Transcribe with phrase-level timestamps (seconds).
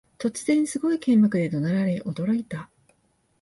[0.17, 2.71] 突然、すごい剣幕で怒鳴られ驚いた